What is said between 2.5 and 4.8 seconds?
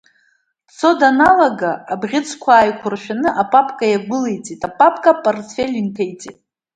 ааиқәыршәаны апапка иагәылеиҵеит,